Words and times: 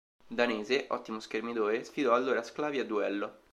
Danese, 0.31 0.87
ottimo 0.89 1.19
schermidore, 1.19 1.83
sfidò 1.83 2.15
allora 2.15 2.41
Sclavi 2.41 2.79
a 2.79 2.85
duello. 2.85 3.37